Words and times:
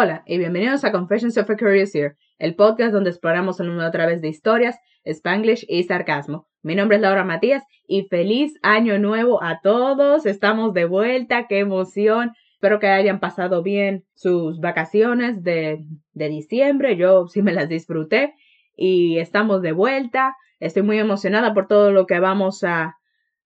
Hola 0.00 0.22
y 0.26 0.38
bienvenidos 0.38 0.84
a 0.84 0.92
Confessions 0.92 1.36
of 1.38 1.50
a 1.50 1.56
Curious 1.56 1.92
el 2.38 2.54
podcast 2.54 2.92
donde 2.92 3.10
exploramos 3.10 3.58
el 3.58 3.66
mundo 3.66 3.82
a 3.82 3.90
través 3.90 4.22
de 4.22 4.28
historias, 4.28 4.78
spanglish 5.04 5.66
y 5.68 5.82
sarcasmo. 5.82 6.46
Mi 6.62 6.76
nombre 6.76 6.98
es 6.98 7.02
Laura 7.02 7.24
Matías 7.24 7.64
y 7.84 8.04
feliz 8.04 8.54
año 8.62 9.00
nuevo 9.00 9.42
a 9.42 9.60
todos. 9.60 10.24
Estamos 10.24 10.72
de 10.72 10.84
vuelta, 10.84 11.48
qué 11.48 11.58
emoción. 11.58 12.30
Espero 12.52 12.78
que 12.78 12.86
hayan 12.86 13.18
pasado 13.18 13.64
bien 13.64 14.04
sus 14.14 14.60
vacaciones 14.60 15.42
de, 15.42 15.84
de 16.12 16.28
diciembre. 16.28 16.96
Yo 16.96 17.26
sí 17.26 17.42
me 17.42 17.52
las 17.52 17.68
disfruté 17.68 18.36
y 18.76 19.18
estamos 19.18 19.62
de 19.62 19.72
vuelta. 19.72 20.36
Estoy 20.60 20.82
muy 20.82 21.00
emocionada 21.00 21.54
por 21.54 21.66
todo 21.66 21.90
lo 21.90 22.06
que 22.06 22.20
vamos 22.20 22.62
a, 22.62 22.98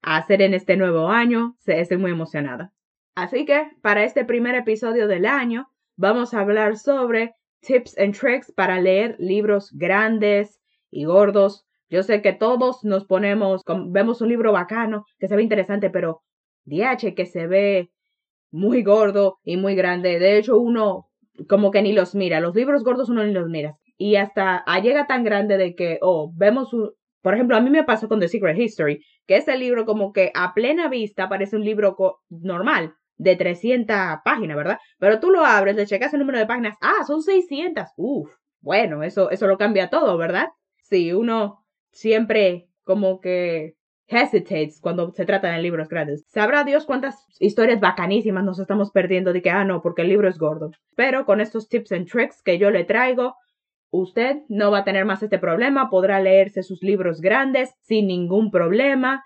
a 0.03 0.17
hacer 0.19 0.43
en 0.43 0.53
este 0.53 0.77
nuevo 0.77 1.09
año. 1.09 1.57
Estoy 1.65 1.97
muy 1.97 2.11
emocionada. 2.11 2.75
Así 3.15 3.47
que 3.47 3.71
para 3.81 4.05
este 4.05 4.27
primer 4.27 4.55
episodio 4.55 5.09
del 5.09 5.25
año 5.25 5.72
vamos 5.97 6.35
a 6.35 6.41
hablar 6.41 6.77
sobre 6.77 7.35
tips 7.61 7.97
and 7.99 8.15
tricks 8.15 8.53
para 8.53 8.81
leer 8.81 9.17
libros 9.19 9.71
grandes 9.73 10.61
y 10.91 11.05
gordos. 11.05 11.65
Yo 11.89 12.03
sé 12.03 12.23
que 12.23 12.33
todos 12.33 12.85
nos 12.85 13.05
ponemos, 13.05 13.63
vemos 13.89 14.21
un 14.21 14.29
libro 14.29 14.53
bacano 14.53 15.05
que 15.19 15.29
se 15.29 15.37
ve 15.37 15.43
interesante, 15.43 15.91
pero 15.91 16.23
DH 16.65 17.15
que 17.15 17.27
se 17.27 17.47
ve 17.47 17.91
muy 18.51 18.83
gordo 18.83 19.39
y 19.45 19.57
muy 19.57 19.75
grande. 19.75 20.19
De 20.19 20.39
hecho, 20.39 20.59
uno 20.59 21.09
como 21.49 21.71
que 21.71 21.83
ni 21.83 21.93
los 21.93 22.15
mira. 22.15 22.41
Los 22.41 22.55
libros 22.55 22.85
gordos 22.85 23.09
uno 23.09 23.25
ni 23.25 23.33
los 23.33 23.49
mira. 23.49 23.77
Y 23.97 24.17
hasta 24.17 24.65
llega 24.83 25.07
tan 25.07 25.25
grande 25.25 25.57
de 25.57 25.75
que, 25.75 25.99
oh, 26.03 26.33
vemos 26.35 26.73
un, 26.73 26.91
por 27.23 27.35
ejemplo, 27.35 27.57
a 27.57 27.61
mí 27.61 27.71
me 27.71 27.85
pasó 27.85 28.09
con 28.09 28.21
The 28.21 28.29
Secret 28.29 28.59
History, 28.59 29.05
que 29.27 29.37
ese 29.37 29.57
libro 29.57 29.87
como 29.87 30.13
que 30.13 30.33
a 30.35 30.55
plena 30.55 30.89
vista 30.89 31.29
parece 31.29 31.57
un 31.57 31.65
libro 31.65 31.97
normal, 32.29 32.95
de 33.23 33.37
300 33.37 33.97
páginas, 34.25 34.57
¿verdad? 34.57 34.79
Pero 34.99 35.21
tú 35.21 35.31
lo 35.31 35.45
abres, 35.45 35.77
le 35.77 35.87
checas 35.87 36.13
el 36.13 36.21
número 36.21 36.39
de 36.39 36.47
páginas, 36.47 36.77
ah, 36.81 37.05
son 37.07 37.23
600. 37.23 37.89
Uf, 37.97 38.31
bueno, 38.61 39.03
eso, 39.03 39.31
eso 39.31 39.47
lo 39.47 39.59
cambia 39.59 39.91
todo, 39.91 40.17
¿verdad? 40.19 40.49
Sí, 40.83 41.13
uno 41.13 41.65
siempre 41.93 42.69
como 42.85 43.21
que 43.21 43.75
hesitates 44.09 44.81
cuando 44.81 45.13
se 45.13 45.25
trata 45.25 45.53
de 45.53 45.63
libros 45.63 45.89
grandes. 45.89 46.25
Sabrá 46.29 46.65
Dios 46.65 46.85
cuántas 46.85 47.25
historias 47.39 47.81
bacanísimas 47.81 48.45
nos 48.45 48.59
estamos 48.59 48.91
perdiendo 48.91 49.33
de 49.33 49.41
que, 49.41 49.51
ah, 49.51 49.65
no, 49.65 49.81
porque 49.81 50.03
el 50.03 50.09
libro 50.09 50.29
es 50.29 50.39
gordo. 50.39 50.71
Pero 50.97 51.25
con 51.25 51.41
estos 51.41 51.69
tips 51.69 51.93
and 51.93 52.09
tricks 52.09 52.43
que 52.43 52.59
yo 52.59 52.71
le 52.71 52.85
traigo, 52.85 53.37
usted 53.91 54.39
no 54.49 54.71
va 54.71 54.79
a 54.79 54.85
tener 54.85 55.05
más 55.05 55.23
este 55.23 55.39
problema, 55.39 55.91
podrá 55.91 56.21
leerse 56.21 56.63
sus 56.63 56.83
libros 56.83 57.21
grandes 57.21 57.71
sin 57.83 58.09
ningún 58.09 58.51
problema 58.51 59.23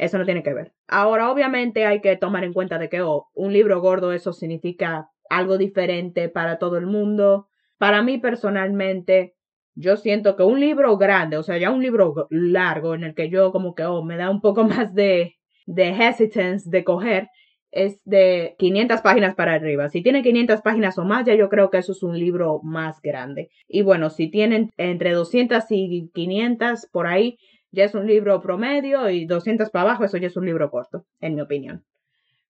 eso 0.00 0.16
no 0.16 0.24
tiene 0.24 0.42
que 0.42 0.54
ver. 0.54 0.72
Ahora, 0.88 1.30
obviamente, 1.30 1.84
hay 1.84 2.00
que 2.00 2.16
tomar 2.16 2.42
en 2.42 2.54
cuenta 2.54 2.78
de 2.78 2.88
que 2.88 3.02
oh, 3.02 3.28
un 3.34 3.52
libro 3.52 3.80
gordo, 3.80 4.12
eso 4.12 4.32
significa 4.32 5.10
algo 5.28 5.58
diferente 5.58 6.30
para 6.30 6.58
todo 6.58 6.78
el 6.78 6.86
mundo. 6.86 7.48
Para 7.76 8.02
mí, 8.02 8.16
personalmente, 8.16 9.34
yo 9.74 9.96
siento 9.96 10.36
que 10.36 10.42
un 10.42 10.58
libro 10.58 10.96
grande, 10.96 11.36
o 11.36 11.42
sea, 11.42 11.58
ya 11.58 11.70
un 11.70 11.82
libro 11.82 12.26
largo 12.30 12.94
en 12.94 13.04
el 13.04 13.14
que 13.14 13.28
yo 13.28 13.52
como 13.52 13.74
que, 13.74 13.84
oh, 13.84 14.02
me 14.02 14.16
da 14.16 14.30
un 14.30 14.40
poco 14.40 14.64
más 14.64 14.94
de, 14.94 15.36
de 15.66 15.88
hesitance 15.90 16.70
de 16.70 16.82
coger, 16.82 17.28
es 17.70 18.00
de 18.04 18.56
500 18.58 19.02
páginas 19.02 19.34
para 19.34 19.52
arriba. 19.52 19.90
Si 19.90 20.02
tiene 20.02 20.22
500 20.22 20.62
páginas 20.62 20.98
o 20.98 21.04
más, 21.04 21.26
ya 21.26 21.34
yo 21.34 21.50
creo 21.50 21.70
que 21.70 21.78
eso 21.78 21.92
es 21.92 22.02
un 22.02 22.18
libro 22.18 22.60
más 22.62 23.02
grande. 23.02 23.50
Y 23.68 23.82
bueno, 23.82 24.08
si 24.08 24.30
tienen 24.30 24.70
entre 24.78 25.12
200 25.12 25.62
y 25.68 26.10
500 26.12 26.88
por 26.90 27.06
ahí, 27.06 27.38
ya 27.72 27.84
es 27.84 27.94
un 27.94 28.06
libro 28.06 28.40
promedio 28.40 29.08
y 29.10 29.26
200 29.26 29.70
para 29.70 29.82
abajo, 29.82 30.04
eso 30.04 30.16
ya 30.16 30.26
es 30.26 30.36
un 30.36 30.46
libro 30.46 30.70
corto, 30.70 31.06
en 31.20 31.34
mi 31.34 31.40
opinión. 31.40 31.84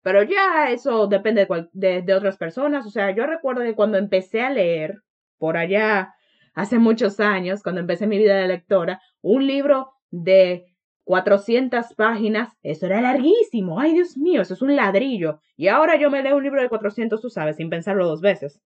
Pero 0.03 0.23
ya 0.23 0.71
eso 0.71 1.07
depende 1.07 1.47
de, 1.73 2.03
de, 2.03 2.15
otras 2.15 2.39
personas. 2.39 2.87
O 2.87 2.91
sea, 2.91 3.11
yo 3.15 3.27
recuerdo 3.27 3.63
que 3.63 3.75
cuando 3.75 3.99
empecé 3.99 4.41
a 4.41 4.51
leer, 4.51 5.03
por 5.39 5.57
allá 5.57 6.15
hace 6.55 6.79
muchos 6.79 7.21
años, 7.21 7.63
cuando 7.63 7.81
empecé 7.81 8.07
mi 8.07 8.19
vida 8.19 8.37
de 8.37 8.49
lectora, 8.49 9.01
un 9.21 9.47
libro 9.47 9.93
de 10.11 10.65
400 11.05 11.95
páginas, 11.97 12.57
eso 12.63 12.87
era 12.87 13.01
larguísimo. 13.01 13.79
Ay, 13.79 13.93
Dios 13.93 14.17
mío, 14.17 14.43
eso 14.43 14.55
es 14.55 14.63
un 14.63 14.75
ladrillo. 14.75 15.41
Y 15.57 15.69
ahora 15.69 15.97
yo 15.97 16.11
me 16.11 16.23
leo 16.23 16.37
un 16.37 16.43
libro 16.43 16.63
de 16.63 16.69
400, 16.69 17.21
tú 17.21 17.29
sabes, 17.29 17.57
sin 17.57 17.69
pensarlo 17.69 18.07
dos 18.07 18.21
veces. 18.21 18.61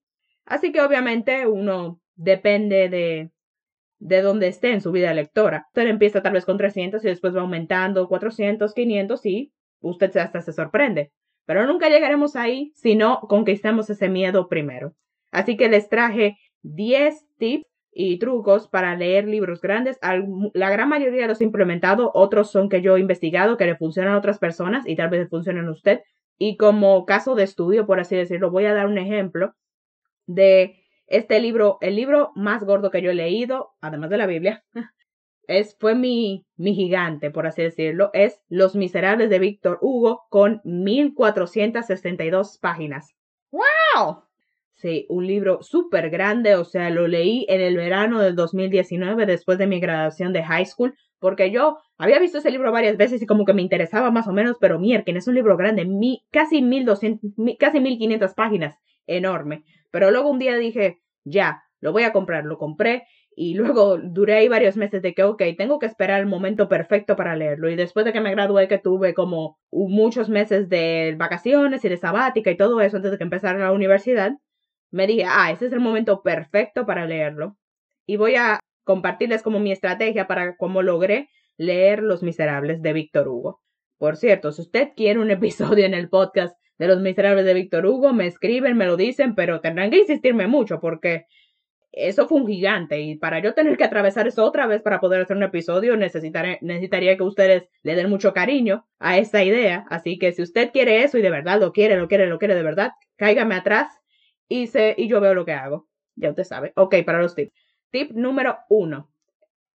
Así 0.45 0.71
que 0.71 0.83
obviamente 0.83 1.47
uno 1.47 2.01
depende 2.17 2.89
de, 2.89 3.31
de 3.99 4.23
donde 4.23 4.49
esté 4.49 4.73
en 4.73 4.81
su 4.81 4.93
vida 4.93 5.15
lectora. 5.15 5.67
Usted 5.69 5.89
empieza 5.89 6.23
tal 6.23 6.33
vez 6.33 6.45
con 6.45 6.59
300 6.59 7.05
y 7.05 7.09
después 7.09 7.35
va 7.35 7.41
aumentando 7.41 8.09
400, 8.09 8.75
500 8.75 9.27
y 9.27 9.53
usted 9.81 10.17
hasta 10.17 10.41
se 10.41 10.53
sorprende. 10.53 11.13
Pero 11.47 11.67
nunca 11.67 11.89
llegaremos 11.89 12.37
ahí 12.37 12.73
si 12.75 12.97
no 12.97 13.21
conquistamos 13.21 13.91
ese 13.91 14.09
miedo 14.09 14.49
primero. 14.49 14.95
Así 15.31 15.57
que 15.57 15.69
les 15.69 15.89
traje 15.89 16.37
10 16.63 17.15
tips 17.39 17.65
y 17.93 18.19
trucos 18.19 18.69
para 18.69 18.97
leer 18.97 19.27
libros 19.27 19.61
grandes. 19.61 19.99
La 20.53 20.71
gran 20.71 20.89
mayoría 20.89 21.29
los 21.29 21.41
he 21.41 21.45
implementado, 21.45 22.11
otros 22.15 22.51
son 22.51 22.69
que 22.69 22.83
yo 22.83 22.97
he 22.97 23.01
investigado 23.01 23.57
que 23.57 23.67
le 23.67 23.77
funcionan 23.77 24.15
a 24.15 24.19
otras 24.19 24.39
personas 24.39 24.87
y 24.87 24.97
tal 24.97 25.11
vez 25.11 25.21
le 25.21 25.29
funcionen 25.29 25.69
a 25.69 25.73
usted. 25.73 26.01
Y 26.37 26.57
como 26.57 27.05
caso 27.05 27.35
de 27.35 27.45
estudio, 27.45 27.87
por 27.87 28.01
así 28.01 28.17
decirlo, 28.17 28.51
voy 28.51 28.65
a 28.65 28.75
dar 28.75 28.87
un 28.87 28.99
ejemplo 28.99 29.55
de 30.27 30.84
este 31.07 31.41
libro, 31.41 31.79
el 31.81 31.97
libro 31.97 32.33
más 32.35 32.65
gordo 32.65 32.91
que 32.91 33.03
yo 33.03 33.11
he 33.11 33.15
leído, 33.15 33.73
además 33.81 34.11
de 34.11 34.17
la 34.19 34.27
Biblia, 34.27 34.65
es, 35.47 35.77
fue 35.79 35.95
mi, 35.95 36.47
mi 36.57 36.75
gigante, 36.75 37.31
por 37.31 37.47
así 37.47 37.63
decirlo, 37.63 38.11
es 38.13 38.41
Los 38.49 38.75
Miserables 38.75 39.31
de 39.31 39.39
Víctor 39.39 39.79
Hugo 39.81 40.23
con 40.31 40.61
1462 40.65 42.59
páginas. 42.59 43.15
¡Wow! 43.51 44.25
Sí, 44.75 45.07
un 45.09 45.27
libro 45.27 45.63
súper 45.63 46.11
grande, 46.11 46.57
o 46.57 46.65
sea, 46.65 46.91
lo 46.91 47.07
leí 47.07 47.47
en 47.49 47.61
el 47.61 47.77
verano 47.77 48.21
del 48.21 48.35
2019 48.35 49.25
después 49.25 49.57
de 49.57 49.67
mi 49.67 49.81
graduación 49.81 50.33
de 50.33 50.43
high 50.43 50.67
school, 50.67 50.95
porque 51.21 51.51
yo 51.51 51.79
había 51.97 52.19
visto 52.19 52.39
ese 52.39 52.51
libro 52.51 52.73
varias 52.73 52.97
veces 52.97 53.23
y 53.23 53.27
como 53.27 53.45
que 53.45 53.55
me 53.55 53.63
interesaba 53.63 54.11
más 54.11 54.27
o 54.27 54.33
menos, 54.33 54.57
pero 54.61 54.79
Mierken 54.79 55.17
es 55.17 55.29
un 55.29 55.37
libro 55.37 55.57
grande, 55.57 55.85
mi, 55.85 56.27
casi 56.31 56.61
1200, 56.61 57.31
casi 57.59 57.81
1500 57.81 58.35
páginas, 58.35 58.77
enorme. 59.07 59.65
Pero 59.95 60.11
luego 60.11 60.29
un 60.29 60.41
día 60.41 60.57
dije, 60.57 60.99
ya, 61.23 61.63
lo 61.79 61.93
voy 61.93 62.03
a 62.03 62.13
comprar, 62.13 62.47
lo 62.47 62.59
compré 62.59 63.07
y 63.37 63.55
luego 63.55 63.97
duré 63.97 64.35
ahí 64.35 64.49
varios 64.49 64.77
meses 64.77 65.03
de 65.03 65.15
que, 65.15 65.23
ok, 65.23 65.41
tengo 65.57 65.79
que 65.79 65.87
esperar 65.87 66.19
el 66.19 66.27
momento 66.27 66.69
perfecto 66.69 67.15
para 67.15 67.37
leerlo. 67.37 67.71
Y 67.71 67.77
después 67.77 68.05
de 68.05 68.13
que 68.13 68.21
me 68.21 68.33
gradué, 68.33 68.67
que 68.67 68.79
tuve 68.79 69.15
como 69.15 69.57
muchos 69.71 70.29
meses 70.29 70.69
de 70.69 71.15
vacaciones 71.17 71.85
y 71.85 71.89
de 71.89 71.97
sabática 71.97 72.51
y 72.51 72.57
todo 72.57 72.81
eso 72.81 72.97
antes 72.97 73.13
de 73.13 73.19
que 73.19 73.23
empezara 73.23 73.57
la 73.57 73.71
universidad, 73.71 74.33
me 74.91 75.07
dije, 75.07 75.27
ah, 75.29 75.53
ese 75.53 75.67
es 75.67 75.73
el 75.73 75.79
momento 75.79 76.25
perfecto 76.25 76.87
para 76.87 77.07
leerlo. 77.07 77.57
Y 78.05 78.17
voy 78.17 78.35
a 78.35 78.59
compartirles 78.83 79.45
como 79.45 79.61
mi 79.61 79.71
estrategia 79.71 80.27
para 80.27 80.57
cómo 80.57 80.83
logré 80.83 81.29
leer 81.57 82.03
Los 82.03 82.25
Miserables 82.25 82.83
de 82.83 82.95
Víctor 82.95 83.29
Hugo. 83.29 83.61
Por 83.97 84.17
cierto, 84.17 84.51
si 84.51 84.63
usted 84.63 84.89
quiere 84.97 85.21
un 85.21 85.31
episodio 85.31 85.87
en 85.87 85.95
el 85.95 86.09
podcast 86.09 86.57
de 86.79 86.89
Los 86.89 87.01
Miserables 87.01 87.45
de 87.45 87.55
Víctor 87.55 87.87
Hugo, 87.87 88.13
me 88.13 88.27
escriben, 88.27 88.77
me 88.77 88.87
lo 88.87 88.97
dicen, 88.97 89.35
pero 89.35 89.61
tendrán 89.61 89.91
que 89.91 89.99
insistirme 89.99 90.47
mucho 90.47 90.81
porque 90.81 91.27
eso 91.97 92.27
fue 92.27 92.41
un 92.41 92.47
gigante 92.47 93.01
y 93.01 93.17
para 93.17 93.39
yo 93.39 93.55
tener 93.55 93.77
que 93.77 93.85
atravesar 93.85 94.27
eso 94.27 94.45
otra 94.45 94.67
vez 94.67 94.83
para 94.83 95.01
poder 95.01 95.23
hacer 95.23 95.37
un 95.37 95.45
episodio 95.45 95.97
necesitaría 95.97 97.17
que 97.17 97.23
ustedes 97.23 97.69
le 97.83 97.95
den 97.95 98.11
mucho 98.11 98.33
cariño 98.33 98.87
a 98.99 99.19
esta 99.19 99.45
idea. 99.45 99.87
Así 99.91 100.19
que 100.19 100.33
si 100.33 100.43
usted 100.43 100.73
quiere 100.73 101.05
eso 101.05 101.19
y 101.19 101.23
de 101.23 101.31
verdad 101.31 101.61
lo 101.61 101.73
quiere, 101.73 101.97
lo 101.97 102.09
quiere, 102.09 102.27
lo 102.27 102.39
quiere 102.39 102.57
de 102.57 102.65
verdad, 102.65 102.93
cáigame 103.17 103.55
atrás 103.55 104.01
y, 104.49 104.67
se, 104.67 104.95
y 104.99 105.09
yo 105.09 105.21
veo 105.21 105.35
lo 105.35 105.45
que 105.45 105.53
hago. 105.53 105.87
Ya 106.17 106.31
usted 106.31 106.45
sabe. 106.45 106.73
Ok, 106.75 106.97
para 107.07 107.21
los 107.21 107.35
tips. 107.35 107.53
Tip 107.91 108.11
número 108.13 108.59
uno. 108.69 109.11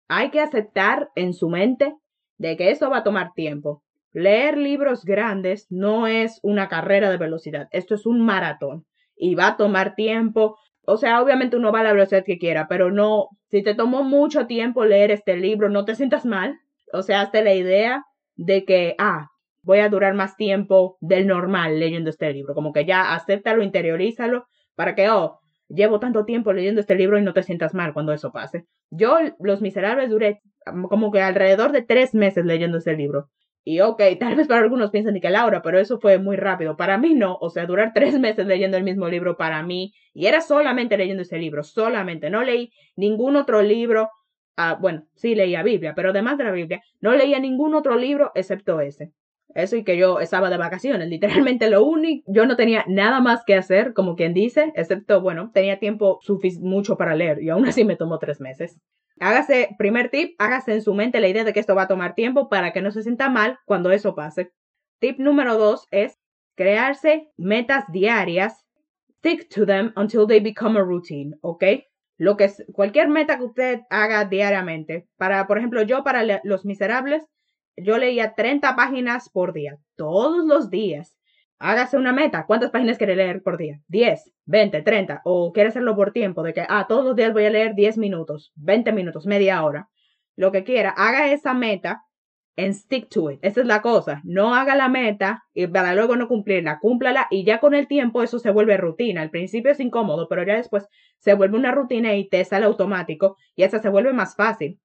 Hay 0.10 0.30
que 0.30 0.42
aceptar 0.42 1.10
en 1.16 1.34
su 1.34 1.50
mente 1.50 1.96
de 2.38 2.58
que 2.58 2.72
eso 2.72 2.90
va 2.90 2.98
a 2.98 3.04
tomar 3.04 3.34
tiempo. 3.34 3.84
Leer 4.12 4.58
libros 4.58 5.06
grandes 5.06 5.68
no 5.70 6.08
es 6.08 6.40
una 6.42 6.68
carrera 6.68 7.10
de 7.10 7.18
velocidad, 7.18 7.68
esto 7.72 7.96
es 7.96 8.06
un 8.06 8.22
maratón 8.22 8.86
y 9.16 9.36
va 9.36 9.48
a 9.48 9.58
tomar 9.58 9.96
tiempo. 9.96 10.58
O 10.86 10.98
sea, 10.98 11.22
obviamente 11.22 11.58
uno 11.58 11.72
va 11.72 11.82
a 11.82 11.84
la 11.84 11.94
velocidad 11.94 12.24
que 12.26 12.40
quiera, 12.40 12.68
pero 12.68 12.90
no, 12.90 13.28
si 13.52 13.62
te 13.62 13.76
tomó 13.76 14.04
mucho 14.04 14.48
tiempo 14.48 14.86
leer 14.86 15.12
este 15.12 15.38
libro, 15.38 15.70
no 15.70 15.86
te 15.86 15.94
sientas 15.94 16.26
mal. 16.26 16.58
O 16.94 17.04
sea, 17.04 17.22
hazte 17.22 17.44
la 17.44 17.54
idea 17.54 18.04
de 18.36 18.66
que, 18.66 18.96
ah, 18.98 19.28
voy 19.62 19.80
a 19.80 19.90
durar 19.90 20.16
más 20.16 20.36
tiempo 20.36 20.98
del 21.02 21.28
normal 21.28 21.80
leyendo 21.80 22.10
este 22.10 22.32
libro. 22.34 22.56
Como 22.56 22.74
que 22.74 22.86
ya 22.86 23.14
acéptalo, 23.14 23.62
interiorízalo, 23.62 24.48
para 24.76 24.96
que, 24.96 25.10
oh, 25.10 25.40
llevo 25.68 26.00
tanto 26.00 26.26
tiempo 26.26 26.54
leyendo 26.54 26.82
este 26.82 26.96
libro 26.96 27.20
y 27.20 27.22
no 27.22 27.34
te 27.34 27.44
sientas 27.44 27.74
mal 27.74 27.94
cuando 27.94 28.14
eso 28.14 28.32
pase. 28.32 28.66
Yo, 28.90 29.18
Los 29.40 29.62
Miserables, 29.62 30.10
duré 30.10 30.42
como 30.90 31.12
que 31.12 31.22
alrededor 31.22 31.72
de 31.72 31.84
tres 31.84 32.16
meses 32.16 32.46
leyendo 32.46 32.80
ese 32.80 32.94
libro. 32.94 33.30
Y 33.64 33.82
ok, 33.82 34.02
tal 34.20 34.36
vez 34.36 34.48
para 34.48 34.62
algunos 34.62 34.92
piensan 34.92 35.20
que 35.20 35.30
Laura, 35.30 35.62
pero 35.62 35.80
eso 35.80 36.00
fue 36.00 36.18
muy 36.18 36.38
rápido. 36.38 36.78
Para 36.78 36.98
mí 36.98 37.14
no, 37.14 37.38
o 37.40 37.50
sea, 37.50 37.66
durar 37.66 37.92
tres 37.94 38.20
meses 38.20 38.46
leyendo 38.48 38.78
el 38.78 38.84
mismo 38.84 39.08
libro 39.08 39.38
para 39.38 39.62
mí, 39.64 39.94
y 40.14 40.28
era 40.28 40.42
solamente 40.42 40.98
leyendo 40.98 41.24
ese 41.24 41.38
libro, 41.38 41.64
solamente, 41.64 42.30
no 42.30 42.44
leí 42.44 42.72
ningún 42.96 43.36
otro 43.36 43.62
libro, 43.62 44.10
ah, 44.58 44.78
bueno, 44.80 45.06
sí 45.16 45.36
leía 45.36 45.64
Biblia, 45.64 45.94
pero 45.96 46.10
además 46.10 46.38
de 46.38 46.44
la 46.46 46.52
Biblia, 46.52 46.82
no 47.02 47.14
leía 47.14 47.40
ningún 47.40 47.76
otro 47.76 47.96
libro 47.98 48.32
excepto 48.36 48.82
ese. 48.82 49.12
Eso 49.56 49.78
y 49.78 49.84
que 49.84 49.98
yo 49.98 50.20
estaba 50.20 50.50
de 50.50 50.58
vacaciones, 50.58 51.08
literalmente 51.10 51.70
lo 51.70 51.84
único, 51.84 52.24
yo 52.32 52.46
no 52.46 52.56
tenía 52.56 52.86
nada 52.88 53.20
más 53.20 53.44
que 53.46 53.56
hacer, 53.56 53.94
como 53.94 54.16
quien 54.16 54.34
dice, 54.34 54.72
excepto, 54.76 55.22
bueno, 55.22 55.52
tenía 55.54 55.80
tiempo 55.80 56.20
mucho 56.62 56.98
para 56.98 57.16
leer 57.16 57.42
y 57.42 57.50
aún 57.50 57.66
así 57.68 57.84
me 57.84 57.96
tomó 57.96 58.20
tres 58.20 58.40
meses. 58.42 58.80
Hágase, 59.20 59.76
primer 59.78 60.10
tip, 60.10 60.36
hágase 60.40 60.74
en 60.74 60.82
su 60.82 60.94
mente 60.94 61.20
la 61.20 61.28
idea 61.28 61.44
de 61.44 61.54
que 61.54 61.60
esto 61.60 61.76
va 61.76 61.84
a 61.84 61.88
tomar 61.88 62.16
tiempo 62.16 62.50
para 62.50 62.72
que 62.72 62.82
no 62.82 62.92
se 62.92 63.04
sienta 63.04 63.30
mal 63.30 63.60
cuando 63.66 63.92
eso 63.92 64.16
pase. 64.16 64.52
Tip 65.00 65.20
número 65.20 65.58
dos 65.58 65.88
es 65.92 66.20
crearse 66.56 67.32
metas 67.38 67.86
diarias. 67.92 68.66
Stick 69.20 69.50
to 69.50 69.66
them 69.66 69.92
until 69.98 70.26
they 70.26 70.40
become 70.40 70.80
a 70.80 70.84
routine, 70.84 71.36
¿ok? 71.42 71.64
Lo 72.18 72.38
que 72.38 72.46
es, 72.46 72.64
cualquier 72.74 73.10
meta 73.10 73.38
que 73.38 73.44
usted 73.44 73.82
haga 73.90 74.24
diariamente. 74.26 75.08
Para, 75.18 75.46
por 75.48 75.58
ejemplo, 75.58 75.82
yo 75.84 76.04
para 76.04 76.42
Los 76.44 76.66
Miserables, 76.66 77.26
yo 77.76 77.98
leía 77.98 78.36
30 78.36 78.76
páginas 78.76 79.30
por 79.30 79.54
día, 79.54 79.78
todos 79.96 80.46
los 80.46 80.70
días. 80.70 81.19
Hágase 81.60 81.98
una 81.98 82.14
meta. 82.14 82.46
¿Cuántas 82.46 82.72
páginas 82.72 82.98
quiere 82.98 83.18
leer 83.18 83.44
por 83.44 83.58
día? 83.58 83.82
10, 83.90 84.32
20, 84.46 84.82
30. 84.82 85.22
O 85.26 85.52
quiere 85.52 85.70
hacerlo 85.70 85.96
por 85.96 86.12
tiempo, 86.12 86.42
de 86.42 86.54
que, 86.54 86.66
ah, 86.68 86.86
todos 86.88 87.04
los 87.04 87.16
días 87.16 87.34
voy 87.34 87.46
a 87.46 87.50
leer 87.50 87.76
10 87.76 87.98
minutos, 87.98 88.54
20 88.56 88.94
minutos, 88.94 89.26
media 89.26 89.64
hora. 89.64 89.90
Lo 90.38 90.52
que 90.54 90.64
quiera, 90.64 90.92
haga 90.92 91.32
esa 91.32 91.54
meta 91.54 92.04
and 92.56 92.74
stick 92.74 93.10
to 93.10 93.32
it. 93.32 93.40
Esa 93.42 93.62
es 93.62 93.68
la 93.68 93.82
cosa. 93.82 94.22
No 94.24 94.56
haga 94.56 94.76
la 94.76 94.90
meta 94.90 95.44
y 95.54 95.68
para 95.68 95.94
luego 95.96 96.16
no 96.16 96.28
cumplirla. 96.30 96.80
Cúmplala 96.80 97.28
y 97.30 97.44
ya 97.44 97.60
con 97.60 97.74
el 97.74 97.88
tiempo 97.88 98.24
eso 98.24 98.40
se 98.40 98.52
vuelve 98.52 98.78
rutina. 98.78 99.22
Al 99.22 99.30
principio 99.30 99.72
es 99.72 99.80
incómodo, 99.80 100.28
pero 100.30 100.44
ya 100.44 100.56
después 100.56 100.88
se 101.20 101.34
vuelve 101.34 101.58
una 101.58 101.72
rutina 101.72 102.16
y 102.16 102.30
te 102.30 102.44
sale 102.46 102.66
automático 102.66 103.38
y 103.56 103.64
esa 103.64 103.80
se 103.80 103.90
vuelve 103.90 104.14
más 104.14 104.36
fácil. 104.36 104.80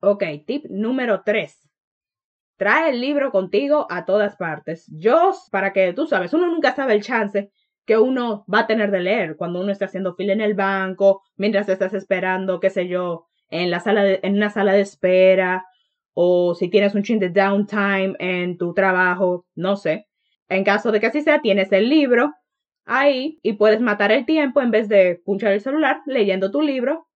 Ok, 0.00 0.22
tip 0.46 0.66
número 0.70 1.22
3. 1.24 1.65
Trae 2.56 2.90
el 2.90 3.00
libro 3.00 3.30
contigo 3.30 3.86
a 3.90 4.04
todas 4.04 4.36
partes. 4.36 4.86
Yo, 4.90 5.32
para 5.50 5.72
que 5.72 5.92
tú 5.92 6.06
sabes, 6.06 6.32
uno 6.32 6.46
nunca 6.46 6.74
sabe 6.74 6.94
el 6.94 7.02
chance 7.02 7.50
que 7.84 7.98
uno 7.98 8.44
va 8.52 8.60
a 8.60 8.66
tener 8.66 8.90
de 8.90 9.00
leer 9.00 9.36
cuando 9.36 9.60
uno 9.60 9.70
está 9.70 9.84
haciendo 9.84 10.14
fila 10.14 10.32
en 10.32 10.40
el 10.40 10.54
banco, 10.54 11.22
mientras 11.36 11.68
estás 11.68 11.94
esperando, 11.94 12.58
qué 12.58 12.70
sé 12.70 12.88
yo, 12.88 13.26
en 13.48 13.70
la 13.70 13.80
sala 13.80 14.02
de, 14.02 14.20
en 14.22 14.34
una 14.34 14.50
sala 14.50 14.72
de 14.72 14.80
espera 14.80 15.64
o 16.14 16.54
si 16.54 16.68
tienes 16.68 16.94
un 16.94 17.02
chin 17.02 17.18
de 17.18 17.28
downtime 17.28 18.14
en 18.18 18.56
tu 18.56 18.72
trabajo, 18.72 19.46
no 19.54 19.76
sé. 19.76 20.06
En 20.48 20.64
caso 20.64 20.90
de 20.90 21.00
que 21.00 21.06
así 21.06 21.20
sea, 21.20 21.42
tienes 21.42 21.70
el 21.72 21.88
libro 21.88 22.32
ahí 22.86 23.38
y 23.42 23.54
puedes 23.54 23.80
matar 23.80 24.12
el 24.12 24.24
tiempo 24.24 24.62
en 24.62 24.70
vez 24.70 24.88
de 24.88 25.20
punchar 25.24 25.52
el 25.52 25.60
celular 25.60 26.00
leyendo 26.06 26.50
tu 26.50 26.62
libro 26.62 27.06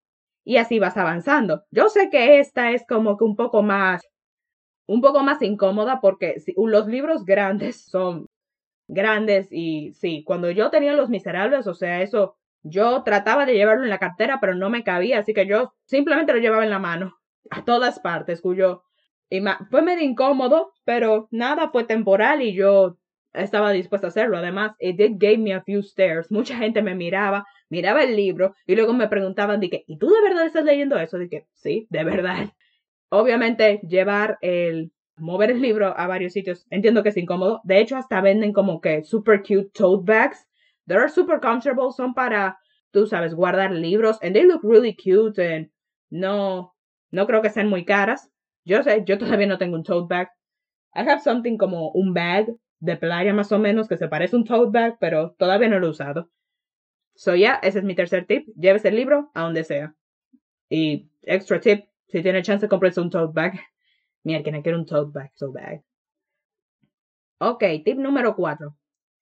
y 0.44 0.58
así 0.58 0.78
vas 0.78 0.96
avanzando. 0.96 1.62
Yo 1.70 1.88
sé 1.88 2.10
que 2.10 2.40
esta 2.40 2.72
es 2.72 2.84
como 2.86 3.16
que 3.16 3.24
un 3.24 3.36
poco 3.36 3.62
más 3.62 4.02
un 4.90 5.00
poco 5.00 5.22
más 5.22 5.40
incómoda 5.40 6.00
porque 6.00 6.42
los 6.56 6.88
libros 6.88 7.24
grandes 7.24 7.76
son 7.90 8.26
grandes 8.88 9.46
y 9.52 9.92
sí, 9.92 10.24
cuando 10.24 10.50
yo 10.50 10.70
tenía 10.70 10.92
los 10.94 11.08
miserables, 11.08 11.68
o 11.68 11.74
sea, 11.74 12.02
eso 12.02 12.34
yo 12.64 13.04
trataba 13.04 13.46
de 13.46 13.54
llevarlo 13.54 13.84
en 13.84 13.90
la 13.90 14.00
cartera, 14.00 14.38
pero 14.40 14.56
no 14.56 14.68
me 14.68 14.82
cabía, 14.82 15.20
así 15.20 15.32
que 15.32 15.46
yo 15.46 15.74
simplemente 15.84 16.32
lo 16.32 16.40
llevaba 16.40 16.64
en 16.64 16.70
la 16.70 16.80
mano, 16.80 17.14
a 17.50 17.64
todas 17.64 18.00
partes, 18.00 18.40
cuyo... 18.40 18.82
Y 19.32 19.40
fue 19.70 19.82
medio 19.82 20.04
incómodo, 20.04 20.72
pero 20.84 21.28
nada, 21.30 21.70
fue 21.70 21.84
temporal 21.84 22.42
y 22.42 22.52
yo 22.52 22.96
estaba 23.32 23.70
dispuesta 23.70 24.08
a 24.08 24.10
hacerlo. 24.10 24.38
Además, 24.38 24.74
it 24.80 24.96
did 24.96 25.18
give 25.20 25.38
me 25.38 25.54
a 25.54 25.62
few 25.62 25.84
stares. 25.84 26.32
Mucha 26.32 26.56
gente 26.56 26.82
me 26.82 26.96
miraba, 26.96 27.46
miraba 27.68 28.02
el 28.02 28.16
libro 28.16 28.56
y 28.66 28.74
luego 28.74 28.92
me 28.92 29.06
preguntaban, 29.06 29.60
dije, 29.60 29.84
¿y 29.86 29.98
tú 29.98 30.10
de 30.10 30.20
verdad 30.20 30.46
estás 30.46 30.64
leyendo 30.64 30.98
eso? 30.98 31.16
Dije, 31.16 31.46
sí, 31.54 31.86
de 31.90 32.02
verdad. 32.02 32.50
Obviamente, 33.10 33.80
llevar 33.86 34.38
el, 34.40 34.92
mover 35.16 35.50
el 35.50 35.60
libro 35.60 35.94
a 35.96 36.06
varios 36.06 36.32
sitios, 36.32 36.66
entiendo 36.70 37.02
que 37.02 37.10
es 37.10 37.16
incómodo. 37.16 37.60
De 37.64 37.80
hecho, 37.80 37.96
hasta 37.96 38.20
venden 38.20 38.52
como 38.52 38.80
que 38.80 39.04
super 39.04 39.42
cute 39.42 39.70
tote 39.74 40.10
bags 40.10 40.48
They're 40.90 41.08
super 41.08 41.38
comfortable, 41.38 41.92
son 41.92 42.14
para, 42.14 42.58
tú 42.90 43.06
sabes, 43.06 43.32
guardar 43.32 43.70
libros, 43.70 44.18
and 44.22 44.34
they 44.34 44.44
look 44.44 44.62
really 44.64 44.92
cute, 44.92 45.38
and 45.38 45.70
no, 46.10 46.74
no 47.12 47.26
creo 47.28 47.42
que 47.42 47.50
sean 47.50 47.68
muy 47.68 47.84
caras. 47.84 48.28
Yo 48.64 48.82
sé, 48.82 49.04
yo 49.06 49.16
todavía 49.16 49.46
no 49.46 49.56
tengo 49.56 49.76
un 49.76 49.84
tote 49.84 50.12
bag. 50.12 50.30
I 50.92 51.08
have 51.08 51.22
something 51.22 51.58
como 51.58 51.92
un 51.92 52.12
bag 52.12 52.48
de 52.80 52.96
playa 52.96 53.32
más 53.32 53.52
o 53.52 53.60
menos 53.60 53.86
que 53.86 53.98
se 53.98 54.08
parece 54.08 54.34
a 54.34 54.40
un 54.40 54.44
tote 54.44 54.72
bag, 54.72 54.96
pero 54.98 55.36
todavía 55.38 55.68
no 55.68 55.78
lo 55.78 55.86
he 55.86 55.90
usado. 55.90 56.28
So 57.14 57.36
ya, 57.36 57.60
ese 57.62 57.78
es 57.78 57.84
mi 57.84 57.94
tercer 57.94 58.26
tip. 58.26 58.48
Llévese 58.56 58.88
el 58.88 58.96
libro 58.96 59.30
a 59.34 59.42
donde 59.42 59.62
sea. 59.62 59.94
Y 60.68 61.08
extra 61.22 61.60
tip, 61.60 61.84
si 62.10 62.22
tiene 62.22 62.42
chance, 62.42 62.68
cómprese 62.68 63.00
un 63.00 63.10
tote 63.10 63.32
bag. 63.32 63.60
Mira, 64.24 64.42
que 64.42 64.52
no 64.52 64.62
quiero 64.62 64.78
un 64.78 64.86
tote 64.86 65.10
bag, 65.12 65.30
so 65.34 65.52
bag. 65.52 65.82
Ok, 67.38 67.64
tip 67.84 67.98
número 67.98 68.36
cuatro. 68.36 68.76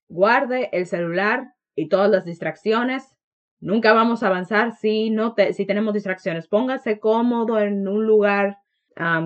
Guarde 0.08 0.70
el 0.72 0.86
celular 0.86 1.54
y 1.74 1.88
todas 1.88 2.10
las 2.10 2.24
distracciones. 2.24 3.16
Nunca 3.60 3.92
vamos 3.92 4.22
a 4.22 4.28
avanzar 4.28 4.72
si, 4.72 5.10
no 5.10 5.34
te, 5.34 5.52
si 5.52 5.66
tenemos 5.66 5.94
distracciones. 5.94 6.48
Póngase 6.48 6.98
cómodo 6.98 7.60
en 7.60 7.86
un 7.86 8.06
lugar, 8.06 8.58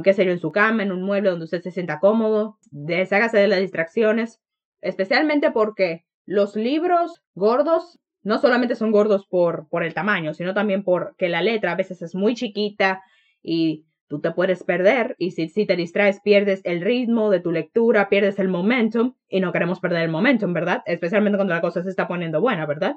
qué 0.02 0.12
sé 0.12 0.24
yo, 0.26 0.32
en 0.32 0.40
su 0.40 0.52
cama, 0.52 0.82
en 0.82 0.92
un 0.92 1.02
mueble 1.02 1.30
donde 1.30 1.44
usted 1.44 1.62
se 1.62 1.70
sienta 1.70 2.00
cómodo. 2.00 2.58
Deshágase 2.70 3.38
de 3.38 3.48
las 3.48 3.60
distracciones, 3.60 4.42
especialmente 4.80 5.50
porque 5.50 6.04
los 6.26 6.56
libros 6.56 7.22
gordos 7.34 7.98
no 8.22 8.38
solamente 8.38 8.74
son 8.74 8.92
gordos 8.92 9.26
por, 9.26 9.68
por 9.68 9.82
el 9.82 9.94
tamaño, 9.94 10.34
sino 10.34 10.54
también 10.54 10.84
porque 10.84 11.28
la 11.28 11.42
letra 11.42 11.72
a 11.72 11.76
veces 11.76 12.02
es 12.02 12.14
muy 12.14 12.34
chiquita 12.34 13.02
y 13.42 13.86
tú 14.08 14.20
te 14.20 14.32
puedes 14.32 14.62
perder 14.62 15.14
y 15.18 15.30
si, 15.30 15.48
si, 15.48 15.66
te 15.66 15.76
distraes 15.76 16.20
pierdes 16.20 16.60
el 16.64 16.82
ritmo 16.82 17.30
de 17.30 17.40
tu 17.40 17.50
lectura, 17.50 18.08
pierdes 18.08 18.38
el 18.38 18.48
momentum 18.48 19.14
y 19.28 19.40
no 19.40 19.52
queremos 19.52 19.80
perder 19.80 20.02
el 20.02 20.10
momentum, 20.10 20.52
¿verdad? 20.52 20.82
Especialmente 20.86 21.38
cuando 21.38 21.54
la 21.54 21.60
cosa 21.60 21.82
se 21.82 21.88
está 21.88 22.08
poniendo 22.08 22.40
buena, 22.40 22.66
¿verdad? 22.66 22.94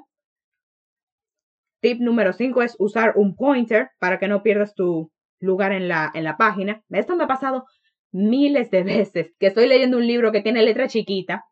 Tip 1.80 2.00
número 2.00 2.32
5 2.32 2.62
es 2.62 2.76
usar 2.78 3.14
un 3.16 3.34
pointer 3.34 3.90
para 3.98 4.18
que 4.18 4.28
no 4.28 4.42
pierdas 4.42 4.74
tu 4.74 5.10
lugar 5.40 5.72
en 5.72 5.88
la, 5.88 6.10
en 6.14 6.24
la 6.24 6.36
página. 6.36 6.82
Esto 6.90 7.16
me 7.16 7.24
ha 7.24 7.28
pasado 7.28 7.64
miles 8.12 8.70
de 8.70 8.82
veces, 8.84 9.34
que 9.38 9.46
estoy 9.46 9.68
leyendo 9.68 9.96
un 9.96 10.06
libro 10.06 10.32
que 10.32 10.42
tiene 10.42 10.62
letra 10.62 10.88
chiquita 10.88 11.44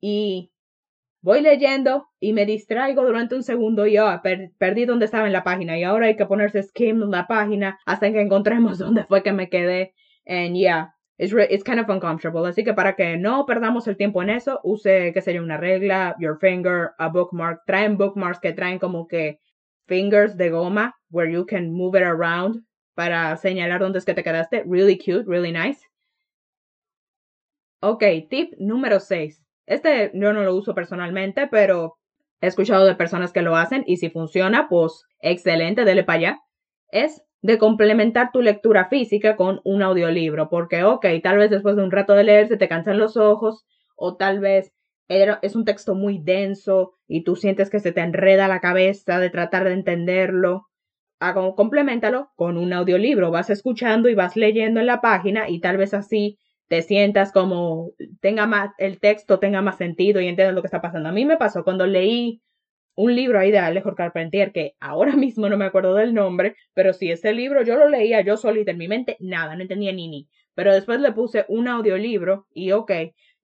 y 0.00 0.52
voy 1.24 1.40
leyendo 1.40 2.10
y 2.20 2.34
me 2.34 2.44
distraigo 2.44 3.02
durante 3.02 3.34
un 3.34 3.42
segundo 3.42 3.86
y 3.86 3.96
oh, 3.96 4.20
perdí 4.58 4.84
donde 4.84 5.06
estaba 5.06 5.26
en 5.26 5.32
la 5.32 5.42
página 5.42 5.78
y 5.78 5.82
ahora 5.82 6.06
hay 6.06 6.16
que 6.16 6.26
ponerse 6.26 6.62
skim 6.62 7.02
en 7.02 7.10
la 7.10 7.26
página 7.26 7.78
hasta 7.86 8.12
que 8.12 8.20
encontremos 8.20 8.78
dónde 8.78 9.04
fue 9.04 9.22
que 9.22 9.32
me 9.32 9.48
quedé. 9.48 9.94
And 10.26 10.54
yeah, 10.54 10.90
it's, 11.16 11.32
it's 11.48 11.64
kind 11.64 11.80
of 11.80 11.88
uncomfortable. 11.88 12.46
Así 12.46 12.62
que 12.62 12.74
para 12.74 12.94
que 12.94 13.16
no 13.16 13.46
perdamos 13.46 13.88
el 13.88 13.96
tiempo 13.96 14.22
en 14.22 14.28
eso, 14.28 14.60
use, 14.64 15.12
qué 15.14 15.20
sería 15.22 15.40
una 15.40 15.56
regla, 15.56 16.14
your 16.18 16.36
finger, 16.38 16.90
a 16.98 17.08
bookmark. 17.08 17.62
Traen 17.66 17.96
bookmarks 17.96 18.40
que 18.40 18.52
traen 18.52 18.78
como 18.78 19.08
que 19.08 19.38
fingers 19.86 20.36
de 20.36 20.50
goma 20.50 20.94
where 21.10 21.32
you 21.32 21.46
can 21.46 21.72
move 21.72 21.98
it 21.98 22.04
around 22.04 22.62
para 22.94 23.34
señalar 23.38 23.80
dónde 23.80 23.98
es 23.98 24.04
que 24.04 24.12
te 24.12 24.22
quedaste. 24.22 24.64
Really 24.66 24.98
cute, 24.98 25.24
really 25.26 25.52
nice. 25.52 25.80
Ok, 27.80 28.02
tip 28.28 28.52
número 28.58 29.00
6 29.00 29.43
este 29.66 30.10
yo 30.14 30.32
no 30.32 30.42
lo 30.42 30.54
uso 30.54 30.74
personalmente, 30.74 31.46
pero 31.46 31.96
he 32.40 32.46
escuchado 32.46 32.84
de 32.86 32.94
personas 32.94 33.32
que 33.32 33.42
lo 33.42 33.56
hacen 33.56 33.84
y 33.86 33.96
si 33.96 34.10
funciona, 34.10 34.68
pues 34.68 35.04
excelente, 35.20 35.84
dele 35.84 36.04
para 36.04 36.18
allá. 36.18 36.38
Es 36.90 37.22
de 37.42 37.58
complementar 37.58 38.30
tu 38.32 38.40
lectura 38.40 38.88
física 38.88 39.36
con 39.36 39.60
un 39.64 39.82
audiolibro, 39.82 40.48
porque, 40.48 40.82
ok, 40.84 41.06
tal 41.22 41.38
vez 41.38 41.50
después 41.50 41.76
de 41.76 41.82
un 41.82 41.90
rato 41.90 42.14
de 42.14 42.24
leer 42.24 42.48
se 42.48 42.56
te 42.56 42.68
cansan 42.68 42.98
los 42.98 43.16
ojos 43.16 43.64
o 43.96 44.16
tal 44.16 44.40
vez 44.40 44.72
es 45.08 45.54
un 45.54 45.66
texto 45.66 45.94
muy 45.94 46.18
denso 46.18 46.92
y 47.06 47.24
tú 47.24 47.36
sientes 47.36 47.68
que 47.68 47.80
se 47.80 47.92
te 47.92 48.00
enreda 48.00 48.48
la 48.48 48.60
cabeza 48.60 49.18
de 49.18 49.28
tratar 49.28 49.64
de 49.64 49.74
entenderlo. 49.74 50.66
Complementalo 51.56 52.30
con 52.36 52.56
un 52.56 52.72
audiolibro. 52.72 53.30
Vas 53.30 53.50
escuchando 53.50 54.08
y 54.08 54.14
vas 54.14 54.36
leyendo 54.36 54.80
en 54.80 54.86
la 54.86 55.00
página 55.02 55.48
y 55.48 55.60
tal 55.60 55.76
vez 55.76 55.92
así 55.94 56.38
te 56.68 56.82
sientas 56.82 57.32
como 57.32 57.92
tenga 58.20 58.46
más, 58.46 58.70
el 58.78 58.98
texto 59.00 59.38
tenga 59.38 59.62
más 59.62 59.76
sentido 59.76 60.20
y 60.20 60.28
entiendas 60.28 60.54
lo 60.54 60.62
que 60.62 60.68
está 60.68 60.80
pasando. 60.80 61.08
A 61.08 61.12
mí 61.12 61.24
me 61.24 61.36
pasó 61.36 61.64
cuando 61.64 61.86
leí 61.86 62.42
un 62.96 63.14
libro 63.14 63.38
ahí 63.38 63.50
de 63.50 63.58
Alejo 63.58 63.94
Carpentier, 63.94 64.52
que 64.52 64.74
ahora 64.80 65.12
mismo 65.16 65.48
no 65.48 65.56
me 65.56 65.64
acuerdo 65.66 65.94
del 65.94 66.14
nombre, 66.14 66.56
pero 66.74 66.92
sí, 66.92 67.10
ese 67.10 67.32
libro 67.32 67.62
yo 67.62 67.76
lo 67.76 67.88
leía 67.88 68.20
yo 68.22 68.36
solita 68.36 68.70
en 68.70 68.78
mi 68.78 68.88
mente, 68.88 69.16
nada, 69.20 69.56
no 69.56 69.62
entendía 69.62 69.92
ni 69.92 70.08
ni. 70.08 70.28
Pero 70.54 70.72
después 70.72 71.00
le 71.00 71.12
puse 71.12 71.44
un 71.48 71.66
audiolibro 71.68 72.46
y 72.54 72.72
ok, 72.72 72.92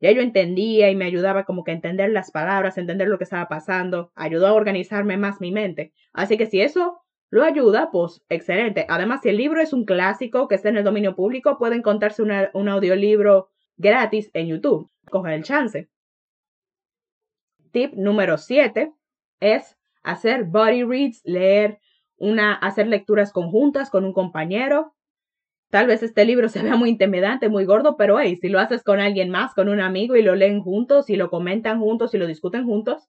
ya 0.01 0.13
yo 0.13 0.23
entendía 0.23 0.91
y 0.91 0.97
me 0.97 1.05
ayudaba 1.05 1.45
como 1.45 1.65
que 1.65 1.73
a 1.73 1.75
entender 1.75 2.11
las 2.11 2.31
palabras, 2.31 2.79
entender 2.79 3.09
lo 3.09 3.19
que 3.19 3.25
estaba 3.25 3.49
pasando, 3.49 4.13
ayudó 4.15 4.47
a 4.47 4.55
organizarme 4.55 5.17
más 5.17 5.41
mi 5.41 5.51
mente. 5.51 5.93
Así 6.13 6.39
que 6.39 6.47
si 6.47 6.61
eso 6.61 7.01
lo 7.31 7.45
ayuda, 7.45 7.91
pues 7.93 8.23
excelente. 8.29 8.87
Además, 8.89 9.21
si 9.23 9.29
el 9.29 9.37
libro 9.37 9.61
es 9.61 9.73
un 9.73 9.85
clásico 9.85 10.49
que 10.49 10.57
está 10.57 10.69
en 10.69 10.77
el 10.77 10.85
dominio 10.85 11.15
público, 11.15 11.59
puede 11.59 11.77
encontrarse 11.77 12.23
un 12.23 12.69
audiolibro 12.69 13.49
gratis 13.77 14.31
en 14.35 14.49
YouTube. 14.49 14.91
Coge 15.11 15.35
el 15.35 15.45
chance. 15.45 15.89
Tip 17.71 17.95
número 17.95 18.37
7 18.37 18.93
es 19.39 19.77
hacer 20.03 20.45
body 20.45 20.83
reads, 20.83 21.21
leer 21.25 21.79
una, 22.17 22.55
hacer 22.55 22.89
lecturas 22.89 23.33
conjuntas 23.33 23.91
con 23.91 24.05
un 24.05 24.13
compañero. 24.13 24.95
Tal 25.71 25.87
vez 25.87 26.03
este 26.03 26.25
libro 26.25 26.49
se 26.49 26.65
vea 26.65 26.75
muy 26.75 26.91
intimidante, 26.91 27.49
muy 27.49 27.65
gordo, 27.65 27.97
pero 27.97 28.19
hey, 28.19 28.37
si 28.37 28.49
lo 28.49 28.59
haces 28.59 28.83
con 28.83 28.99
alguien 28.99 29.31
más, 29.31 29.55
con 29.55 29.69
un 29.69 29.81
amigo 29.81 30.17
y 30.17 30.23
lo 30.23 30.35
leen 30.35 30.63
juntos 30.63 31.09
y 31.11 31.17
lo 31.17 31.31
comentan 31.31 31.79
juntos 31.79 32.13
y 32.13 32.19
lo 32.19 32.27
discuten 32.27 32.67
juntos, 32.67 33.09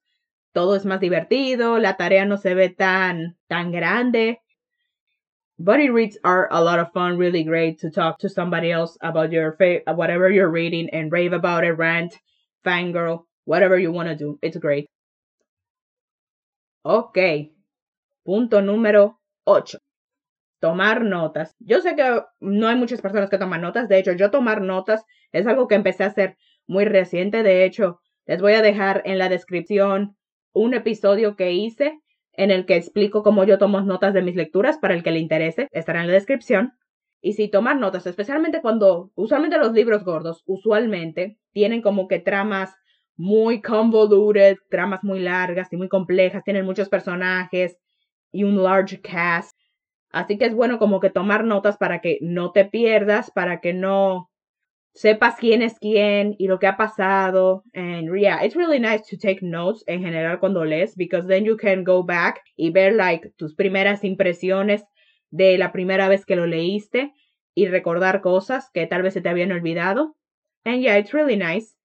todo 0.53 0.75
es 0.75 0.85
más 0.85 0.99
divertido, 0.99 1.77
la 1.79 1.97
tarea 1.97 2.25
no 2.25 2.37
se 2.37 2.53
ve 2.53 2.69
tan, 2.69 3.37
tan 3.47 3.71
grande. 3.71 4.39
Buddy 5.57 5.89
reads 5.89 6.17
are 6.23 6.47
a 6.51 6.61
lot 6.61 6.79
of 6.79 6.91
fun, 6.91 7.17
really 7.17 7.43
great 7.43 7.79
to 7.81 7.91
talk 7.91 8.17
to 8.19 8.29
somebody 8.29 8.71
else 8.71 8.97
about 9.01 9.31
your 9.31 9.55
whatever 9.95 10.29
you're 10.29 10.49
reading 10.49 10.89
and 10.91 11.11
rave 11.11 11.33
about 11.33 11.63
it, 11.63 11.77
rant, 11.77 12.17
fangirl, 12.65 13.25
whatever 13.45 13.77
you 13.77 13.91
want 13.91 14.09
to 14.09 14.15
do. 14.15 14.39
It's 14.41 14.57
great. 14.57 14.89
Ok. 16.83 17.51
Punto 18.25 18.61
número 18.61 19.19
8 19.45 19.77
tomar 20.61 21.03
notas. 21.03 21.55
Yo 21.59 21.81
sé 21.81 21.95
que 21.95 22.21
no 22.39 22.67
hay 22.67 22.75
muchas 22.75 23.01
personas 23.01 23.29
que 23.29 23.39
toman 23.39 23.61
notas, 23.61 23.89
de 23.89 23.97
hecho 23.97 24.13
yo 24.13 24.29
tomar 24.29 24.61
notas 24.61 25.03
es 25.31 25.47
algo 25.47 25.67
que 25.67 25.75
empecé 25.75 26.03
a 26.03 26.07
hacer 26.07 26.37
muy 26.67 26.85
reciente, 26.85 27.43
de 27.43 27.65
hecho 27.65 27.99
les 28.27 28.41
voy 28.41 28.53
a 28.53 28.61
dejar 28.61 29.01
en 29.05 29.17
la 29.17 29.27
descripción 29.27 30.15
un 30.53 30.73
episodio 30.73 31.35
que 31.35 31.53
hice 31.53 31.99
en 32.33 32.51
el 32.51 32.65
que 32.65 32.75
explico 32.75 33.23
cómo 33.23 33.43
yo 33.43 33.57
tomo 33.57 33.81
notas 33.81 34.13
de 34.13 34.21
mis 34.21 34.35
lecturas 34.35 34.77
para 34.77 34.93
el 34.93 35.03
que 35.03 35.11
le 35.11 35.19
interese, 35.19 35.67
estará 35.71 36.01
en 36.01 36.07
la 36.07 36.13
descripción. 36.13 36.73
Y 37.21 37.33
si 37.33 37.49
tomar 37.49 37.77
notas, 37.77 38.07
especialmente 38.07 38.61
cuando 38.61 39.11
usualmente 39.15 39.57
los 39.57 39.73
libros 39.73 40.03
gordos, 40.03 40.41
usualmente 40.45 41.37
tienen 41.51 41.81
como 41.81 42.07
que 42.07 42.19
tramas 42.19 42.73
muy 43.15 43.61
convoluted, 43.61 44.57
tramas 44.69 45.03
muy 45.03 45.19
largas 45.19 45.71
y 45.71 45.77
muy 45.77 45.87
complejas, 45.87 46.43
tienen 46.43 46.65
muchos 46.65 46.89
personajes 46.89 47.77
y 48.31 48.43
un 48.43 48.63
large 48.63 49.01
cast. 49.01 49.55
Así 50.09 50.37
que 50.37 50.45
es 50.45 50.55
bueno 50.55 50.79
como 50.79 50.99
que 50.99 51.11
tomar 51.11 51.43
notas 51.43 51.77
para 51.77 52.01
que 52.01 52.17
no 52.21 52.51
te 52.51 52.65
pierdas, 52.65 53.29
para 53.29 53.61
que 53.61 53.73
no 53.73 54.30
sepas 54.93 55.35
quién 55.39 55.61
es 55.61 55.79
quién 55.79 56.35
y 56.37 56.47
lo 56.47 56.59
que 56.59 56.67
ha 56.67 56.77
pasado. 56.77 57.63
And 57.73 58.09
yeah, 58.15 58.43
it's 58.43 58.55
really 58.55 58.79
nice 58.79 59.03
to 59.09 59.17
take 59.17 59.41
notes 59.41 59.83
en 59.87 60.01
general 60.01 60.39
cuando 60.39 60.63
lees, 60.65 60.95
because 60.95 61.27
then 61.27 61.45
you 61.45 61.57
can 61.57 61.83
go 61.83 62.03
back 62.03 62.41
y 62.57 62.71
ver 62.71 62.93
like 62.93 63.31
tus 63.37 63.55
primeras 63.55 64.03
impresiones 64.03 64.83
de 65.29 65.57
la 65.57 65.71
primera 65.71 66.09
vez 66.09 66.25
que 66.25 66.35
lo 66.35 66.45
leíste 66.45 67.11
y 67.55 67.67
recordar 67.67 68.21
cosas 68.21 68.69
que 68.73 68.87
tal 68.87 69.01
vez 69.01 69.13
se 69.13 69.21
te 69.21 69.29
habían 69.29 69.51
olvidado. 69.51 70.15
And 70.63 70.81
yeah, 70.81 70.97
it's 70.97 71.13
really 71.13 71.37
nice. 71.37 71.75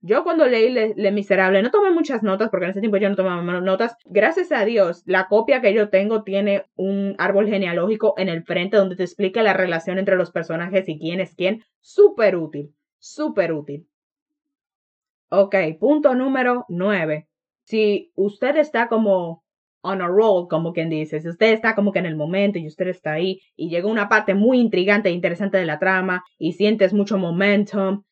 Yo 0.00 0.22
cuando 0.22 0.46
leí 0.46 0.70
Le, 0.70 1.10
Miserable 1.10 1.60
no 1.60 1.72
tomé 1.72 1.90
muchas 1.90 2.22
notas 2.22 2.50
porque 2.50 2.66
en 2.66 2.70
ese 2.70 2.80
tiempo 2.80 2.98
yo 2.98 3.08
no 3.08 3.16
tomaba 3.16 3.42
notas. 3.60 3.96
Gracias 4.04 4.52
a 4.52 4.64
Dios, 4.64 5.02
la 5.06 5.26
copia 5.26 5.60
que 5.60 5.74
yo 5.74 5.88
tengo 5.88 6.22
tiene 6.22 6.66
un 6.76 7.16
árbol 7.18 7.48
genealógico 7.48 8.14
en 8.16 8.28
el 8.28 8.44
frente 8.44 8.76
donde 8.76 8.94
te 8.94 9.02
explica 9.02 9.42
la 9.42 9.54
relación 9.54 9.98
entre 9.98 10.16
los 10.16 10.30
personajes 10.30 10.88
y 10.88 10.98
quién 10.98 11.20
es 11.20 11.34
quién. 11.34 11.64
Súper 11.80 12.36
útil, 12.36 12.72
súper 12.98 13.52
útil. 13.52 13.88
Ok, 15.30 15.56
punto 15.80 16.14
número 16.14 16.64
9. 16.68 17.26
Si 17.64 18.12
usted 18.14 18.56
está 18.56 18.88
como 18.88 19.42
on 19.80 20.00
a 20.00 20.06
roll, 20.06 20.46
como 20.48 20.72
quien 20.72 20.90
dice, 20.90 21.20
si 21.20 21.28
usted 21.28 21.52
está 21.52 21.74
como 21.74 21.92
que 21.92 21.98
en 21.98 22.06
el 22.06 22.16
momento 22.16 22.58
y 22.58 22.68
usted 22.68 22.86
está 22.86 23.12
ahí 23.12 23.40
y 23.56 23.68
llega 23.68 23.88
una 23.88 24.08
parte 24.08 24.34
muy 24.34 24.60
intrigante 24.60 25.08
e 25.08 25.12
interesante 25.12 25.58
de 25.58 25.66
la 25.66 25.80
trama 25.80 26.22
y 26.38 26.52
sientes 26.52 26.94
mucho 26.94 27.18
momentum, 27.18 28.04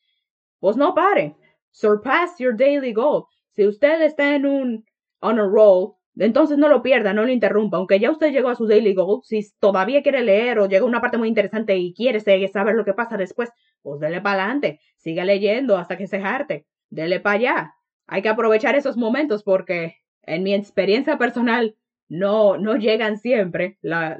pues 0.58 0.76
no 0.76 0.92
pare 0.94 1.36
surpass 1.76 2.38
your 2.38 2.56
daily 2.56 2.92
goal. 2.92 3.26
Si 3.50 3.66
usted 3.66 4.00
está 4.02 4.34
en 4.34 4.46
un 4.46 4.84
on 5.20 5.38
a 5.38 5.46
roll, 5.46 5.96
entonces 6.18 6.56
no 6.56 6.68
lo 6.68 6.82
pierda, 6.82 7.12
no 7.12 7.24
lo 7.24 7.30
interrumpa. 7.30 7.76
Aunque 7.76 8.00
ya 8.00 8.10
usted 8.10 8.32
llegó 8.32 8.48
a 8.48 8.54
su 8.54 8.66
daily 8.66 8.94
goal, 8.94 9.20
si 9.22 9.46
todavía 9.60 10.02
quiere 10.02 10.22
leer 10.22 10.58
o 10.58 10.66
llega 10.66 10.84
a 10.84 10.88
una 10.88 11.00
parte 11.00 11.18
muy 11.18 11.28
interesante 11.28 11.76
y 11.76 11.92
quiere 11.92 12.20
saber 12.20 12.74
lo 12.74 12.84
que 12.84 12.94
pasa 12.94 13.18
después, 13.18 13.50
pues 13.82 14.00
dele 14.00 14.22
para 14.22 14.44
adelante. 14.44 14.80
Siga 14.96 15.24
leyendo 15.24 15.76
hasta 15.76 15.98
que 15.98 16.06
se 16.06 16.20
jarte. 16.20 16.66
Dele 16.88 17.20
para 17.20 17.36
allá. 17.36 17.74
Hay 18.06 18.22
que 18.22 18.30
aprovechar 18.30 18.74
esos 18.74 18.96
momentos 18.96 19.42
porque 19.42 19.96
en 20.22 20.42
mi 20.42 20.54
experiencia 20.54 21.18
personal 21.18 21.76
no, 22.08 22.56
no 22.56 22.76
llegan 22.76 23.18
siempre. 23.18 23.78
La, 23.82 24.18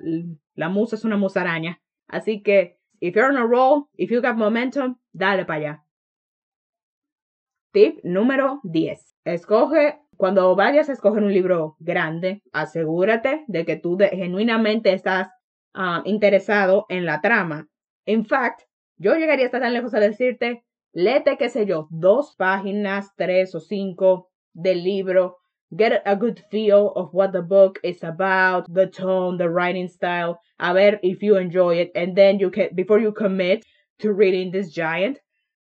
la 0.54 0.68
musa 0.68 0.96
es 0.96 1.04
una 1.04 1.16
musaraña. 1.16 1.80
Así 2.08 2.42
que, 2.42 2.76
if 3.00 3.14
you're 3.14 3.28
on 3.28 3.36
a 3.38 3.46
roll, 3.46 3.88
if 3.96 4.10
you 4.10 4.20
got 4.20 4.36
momentum, 4.36 4.96
dale 5.12 5.44
para 5.44 5.60
allá. 5.60 5.85
Tip 7.76 8.00
número 8.04 8.60
10. 8.62 9.18
Escoge, 9.26 9.98
cuando 10.16 10.56
vayas 10.56 10.88
a 10.88 10.94
escoger 10.94 11.22
un 11.22 11.30
libro 11.30 11.76
grande, 11.78 12.40
asegúrate 12.50 13.44
de 13.48 13.66
que 13.66 13.76
tú 13.76 13.98
genuinamente 13.98 14.94
estás 14.94 15.28
ah, 15.74 16.00
interesado 16.06 16.86
en 16.88 17.04
la 17.04 17.20
trama. 17.20 17.68
In 18.06 18.24
fact, 18.24 18.62
yo 18.96 19.16
llegaría 19.16 19.44
hasta 19.44 19.60
tan 19.60 19.74
lejos 19.74 19.92
a 19.92 20.00
decirte, 20.00 20.64
léete, 20.94 21.36
qué 21.36 21.50
sé 21.50 21.66
yo, 21.66 21.86
dos 21.90 22.34
páginas, 22.38 23.14
tres 23.14 23.54
o 23.54 23.60
cinco 23.60 24.30
del 24.54 24.82
libro. 24.82 25.36
Get 25.70 26.00
a 26.06 26.14
good 26.14 26.40
feel 26.50 26.92
of 26.94 27.10
what 27.12 27.32
the 27.32 27.42
book 27.42 27.78
is 27.82 28.02
about, 28.02 28.72
the 28.72 28.86
tone, 28.86 29.36
the 29.36 29.50
writing 29.50 29.88
style. 29.88 30.38
A 30.56 30.72
ver 30.72 30.98
if 31.02 31.22
you 31.22 31.36
enjoy 31.36 31.78
it. 31.78 31.90
And 31.94 32.16
then 32.16 32.38
you 32.38 32.50
can, 32.50 32.70
before 32.74 33.00
you 33.02 33.12
commit 33.12 33.66
to 33.98 34.14
reading 34.14 34.50
this 34.50 34.72
giant, 34.72 35.18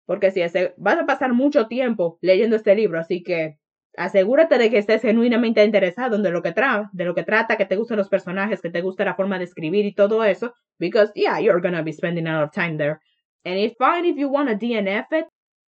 porque 0.07 0.31
si 0.31 0.41
vas 0.77 0.97
a 0.97 1.05
pasar 1.05 1.33
mucho 1.33 1.67
tiempo 1.67 2.17
leyendo 2.21 2.55
este 2.55 2.73
libro, 2.75 2.97
así 2.97 3.21
que 3.21 3.57
asegúrate 3.97 4.57
de 4.57 4.69
que 4.69 4.77
estés 4.77 5.01
genuinamente 5.01 5.63
interesado 5.63 6.15
en 6.15 6.23
de 6.23 6.31
lo 6.31 6.41
que 6.41 6.53
trata, 6.53 6.89
de 6.93 7.03
lo 7.03 7.13
que 7.13 7.23
trata, 7.23 7.57
que 7.57 7.65
te 7.65 7.75
gusten 7.75 7.97
los 7.97 8.07
personajes, 8.07 8.61
que 8.61 8.69
te 8.69 8.81
guste 8.81 9.03
la 9.03 9.15
forma 9.15 9.37
de 9.37 9.43
escribir 9.43 9.85
y 9.85 9.93
todo 9.93 10.23
eso, 10.23 10.53
because 10.79 11.11
yeah, 11.13 11.39
you're 11.41 11.61
gonna 11.61 11.81
be 11.81 11.91
spending 11.91 12.25
a 12.25 12.39
lot 12.39 12.43
of 12.47 12.51
time 12.51 12.77
there. 12.77 12.99
And 13.43 13.57
it's 13.57 13.75
fine 13.77 14.05
if 14.05 14.17
you 14.17 14.29
want 14.29 14.49
to 14.49 14.55
DNF 14.55 15.11
it, 15.11 15.25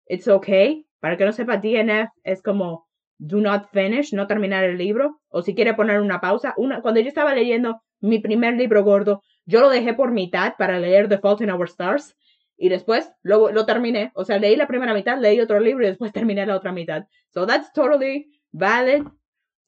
it's 0.06 0.26
okay. 0.26 0.86
Para 1.00 1.18
que 1.18 1.26
no 1.26 1.32
sepa, 1.32 1.58
DNF 1.58 2.08
es 2.24 2.40
como 2.40 2.86
do 3.18 3.40
not 3.40 3.70
finish, 3.70 4.14
no 4.14 4.26
terminar 4.26 4.64
el 4.64 4.78
libro, 4.78 5.20
o 5.28 5.42
si 5.42 5.54
quiere 5.54 5.74
poner 5.74 6.00
una 6.00 6.20
pausa. 6.20 6.54
Una, 6.56 6.80
cuando 6.80 7.00
yo 7.00 7.08
estaba 7.08 7.34
leyendo 7.34 7.82
mi 8.00 8.18
primer 8.18 8.54
libro 8.54 8.82
gordo, 8.82 9.20
yo 9.44 9.60
lo 9.60 9.68
dejé 9.68 9.92
por 9.92 10.10
mitad 10.10 10.54
para 10.56 10.78
leer 10.78 11.08
The 11.08 11.18
Fault 11.18 11.42
in 11.42 11.50
Our 11.50 11.68
Stars 11.68 12.16
y 12.62 12.68
después 12.68 13.10
lo, 13.24 13.50
lo 13.50 13.66
terminé. 13.66 14.12
O 14.14 14.24
sea, 14.24 14.38
leí 14.38 14.54
la 14.54 14.68
primera 14.68 14.94
mitad, 14.94 15.18
leí 15.18 15.40
otro 15.40 15.58
libro 15.58 15.82
y 15.82 15.88
después 15.88 16.12
terminé 16.12 16.46
la 16.46 16.54
otra 16.54 16.70
mitad. 16.70 17.08
So 17.30 17.44
that's 17.44 17.72
totally 17.72 18.28
valid. 18.52 19.02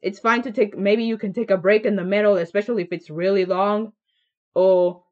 It's 0.01 0.21
fine 0.21 0.43
to 0.43 0.53
take, 0.53 0.77
maybe 0.77 1.05
you 1.05 1.19
can 1.19 1.33
take 1.33 1.53
a 1.53 1.57
break 1.57 1.87
in 1.87 1.97
the 1.97 2.05
middle, 2.05 2.37
especially 2.37 2.85
if 2.85 2.93
it's 2.93 3.11
really 3.11 3.47
long. 3.47 3.95
O, 4.55 5.05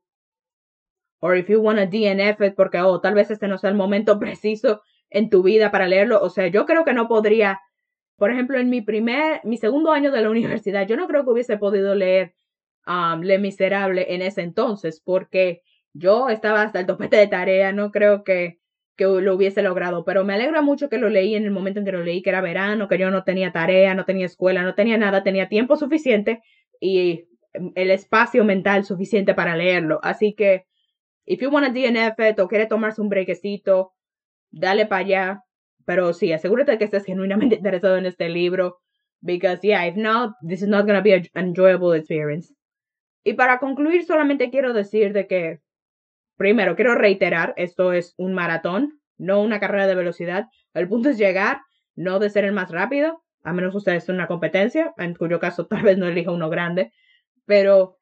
or 1.20 1.34
if 1.34 1.48
you 1.48 1.60
want 1.60 1.80
to 1.80 1.86
DNF 1.88 2.40
it, 2.42 2.54
porque, 2.54 2.78
oh, 2.80 3.00
tal 3.00 3.14
vez 3.14 3.32
este 3.32 3.48
no 3.48 3.58
sea 3.58 3.70
el 3.70 3.76
momento 3.76 4.16
preciso 4.20 4.82
en 5.10 5.28
tu 5.28 5.42
vida 5.42 5.72
para 5.72 5.88
leerlo. 5.88 6.22
O 6.22 6.30
sea, 6.30 6.46
yo 6.46 6.66
creo 6.66 6.84
que 6.84 6.92
no 6.92 7.08
podría, 7.08 7.58
por 8.16 8.30
ejemplo, 8.30 8.60
en 8.60 8.70
mi 8.70 8.82
primer, 8.82 9.40
mi 9.42 9.56
segundo 9.56 9.90
año 9.90 10.12
de 10.12 10.22
la 10.22 10.30
universidad, 10.38 10.86
yo 10.86 10.96
no 10.96 11.08
creo 11.08 11.24
que 11.24 11.30
hubiese 11.30 11.56
podido 11.56 11.96
leer 11.96 12.32
um, 12.86 13.22
Le 13.22 13.40
Miserable 13.40 14.14
en 14.14 14.22
ese 14.22 14.42
entonces, 14.42 15.02
porque 15.04 15.62
yo 15.92 16.28
estaba 16.28 16.62
hasta 16.62 16.80
el 16.80 16.86
topete 16.86 17.16
de 17.16 17.26
tarea, 17.26 17.72
no 17.72 17.90
creo 17.90 18.24
que, 18.24 18.60
que 18.96 19.04
lo 19.04 19.34
hubiese 19.34 19.62
logrado, 19.62 20.04
pero 20.04 20.24
me 20.24 20.34
alegra 20.34 20.62
mucho 20.62 20.88
que 20.88 20.98
lo 20.98 21.08
leí 21.08 21.34
en 21.34 21.44
el 21.44 21.50
momento 21.50 21.80
en 21.80 21.86
que 21.86 21.92
lo 21.92 22.02
leí, 22.02 22.22
que 22.22 22.30
era 22.30 22.40
verano, 22.40 22.88
que 22.88 22.98
yo 22.98 23.10
no 23.10 23.24
tenía 23.24 23.52
tarea, 23.52 23.94
no 23.94 24.04
tenía 24.04 24.26
escuela, 24.26 24.62
no 24.62 24.74
tenía 24.74 24.98
nada, 24.98 25.22
tenía 25.22 25.48
tiempo 25.48 25.76
suficiente 25.76 26.42
y 26.80 27.26
el 27.74 27.90
espacio 27.90 28.44
mental 28.44 28.84
suficiente 28.84 29.34
para 29.34 29.56
leerlo. 29.56 30.00
Así 30.02 30.34
que, 30.34 30.64
if 31.24 31.40
you 31.40 31.50
want 31.50 31.66
to 31.66 31.72
DNF 31.72 32.40
o 32.40 32.48
quiere 32.48 32.66
tomarse 32.66 33.00
un 33.00 33.08
brequecito, 33.08 33.92
dale 34.50 34.86
para 34.86 35.04
allá. 35.04 35.44
Pero 35.84 36.12
sí, 36.12 36.32
asegúrate 36.32 36.78
que 36.78 36.84
estés 36.84 37.04
genuinamente 37.04 37.56
interesado 37.56 37.96
en 37.96 38.06
este 38.06 38.28
libro. 38.28 38.78
Because, 39.20 39.60
yeah, 39.62 39.86
if 39.86 39.96
not, 39.96 40.34
this 40.46 40.62
is 40.62 40.68
not 40.68 40.84
going 40.84 40.96
to 40.96 41.02
be 41.02 41.12
an 41.12 41.28
enjoyable 41.34 41.96
experience. 41.96 42.52
Y 43.24 43.34
para 43.34 43.58
concluir, 43.58 44.04
solamente 44.04 44.50
quiero 44.50 44.72
decir 44.72 45.12
de 45.12 45.28
que 45.28 45.60
Primero, 46.36 46.76
quiero 46.76 46.94
reiterar, 46.94 47.54
esto 47.56 47.92
es 47.92 48.14
un 48.16 48.34
maratón, 48.34 49.00
no 49.18 49.40
una 49.42 49.60
carrera 49.60 49.86
de 49.86 49.94
velocidad. 49.94 50.46
El 50.74 50.88
punto 50.88 51.10
es 51.10 51.18
llegar, 51.18 51.60
no 51.94 52.18
de 52.18 52.30
ser 52.30 52.44
el 52.44 52.52
más 52.52 52.70
rápido, 52.70 53.22
a 53.44 53.52
menos 53.52 53.74
ustedes 53.74 54.08
una 54.08 54.26
competencia, 54.26 54.92
en 54.96 55.14
cuyo 55.14 55.38
caso 55.40 55.66
tal 55.68 55.82
vez 55.82 55.98
no 55.98 56.06
elija 56.06 56.30
uno 56.30 56.50
grande. 56.50 56.92
Pero 57.44 57.98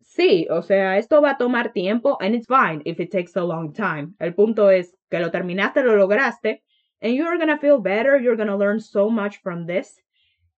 sí, 0.00 0.46
o 0.50 0.62
sea, 0.62 0.98
esto 0.98 1.22
va 1.22 1.32
a 1.32 1.38
tomar 1.38 1.72
tiempo, 1.72 2.18
and 2.20 2.34
it's 2.34 2.46
fine 2.46 2.82
if 2.84 3.00
it 3.00 3.10
takes 3.10 3.36
a 3.36 3.44
long 3.44 3.72
time. 3.72 4.14
El 4.18 4.34
punto 4.34 4.70
es 4.70 4.96
que 5.10 5.20
lo 5.20 5.30
terminaste, 5.30 5.82
lo 5.82 5.96
lograste, 5.96 6.62
and 7.00 7.14
you're 7.14 7.38
gonna 7.38 7.58
feel 7.58 7.80
better, 7.80 8.20
you're 8.20 8.36
gonna 8.36 8.56
learn 8.56 8.80
so 8.80 9.08
much 9.08 9.40
from 9.42 9.66
this. 9.66 10.00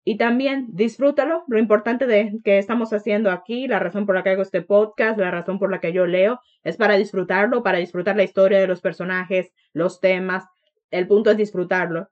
Y 0.04 0.16
también 0.16 0.66
disfrútalo. 0.70 1.44
Lo 1.46 1.58
importante 1.58 2.06
de 2.06 2.40
que 2.44 2.58
estamos 2.58 2.92
haciendo 2.92 3.30
aquí, 3.30 3.68
la 3.68 3.78
razón 3.78 4.04
por 4.04 4.16
la 4.16 4.22
que 4.22 4.30
hago 4.30 4.42
este 4.42 4.62
podcast, 4.62 5.18
la 5.18 5.30
razón 5.30 5.58
por 5.58 5.70
la 5.70 5.80
que 5.80 5.92
yo 5.92 6.06
leo, 6.06 6.40
es 6.64 6.76
para 6.76 6.96
disfrutarlo, 6.96 7.62
para 7.62 7.78
disfrutar 7.78 8.16
la 8.16 8.24
historia 8.24 8.60
de 8.60 8.66
los 8.66 8.80
personajes, 8.80 9.52
los 9.72 10.00
temas. 10.00 10.44
El 10.90 11.06
punto 11.06 11.30
es 11.30 11.36
disfrutarlo. 11.36 12.08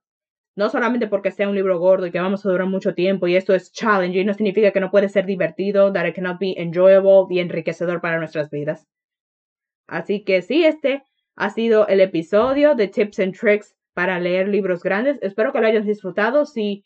No 0.56 0.68
solamente 0.68 1.06
porque 1.09 1.30
sea 1.30 1.49
un 1.49 1.54
libro 1.54 1.78
gordo 1.78 2.06
y 2.06 2.11
que 2.11 2.20
vamos 2.20 2.44
a 2.44 2.50
durar 2.50 2.68
mucho 2.68 2.94
tiempo 2.94 3.26
y 3.26 3.37
esto 3.37 3.54
es 3.54 3.73
challenging, 3.73 4.26
no 4.26 4.35
significa 4.35 4.73
que 4.73 4.80
no 4.80 4.90
puede 4.90 5.09
ser 5.09 5.26
divertido, 5.26 5.92
that 5.92 6.06
it 6.06 6.14
cannot 6.14 6.38
be 6.38 6.54
enjoyable 6.56 7.26
y 7.30 7.40
enriquecedor 7.40 8.00
para 8.00 8.18
nuestras 8.18 8.50
vidas. 8.50 8.87
Así 9.87 10.23
que 10.23 10.42
sí, 10.42 10.64
este 10.64 11.02
ha 11.35 11.50
sido 11.50 11.87
el 11.88 12.00
episodio 12.00 12.75
de 12.75 12.88
Tips 12.88 13.18
and 13.20 13.37
Tricks 13.37 13.76
para 13.94 14.20
leer 14.20 14.49
libros 14.49 14.82
grandes. 14.82 15.18
Espero 15.23 15.52
que 15.52 15.61
lo 15.61 15.66
hayan 15.66 15.87
disfrutado. 15.87 16.47
Si, 16.47 16.85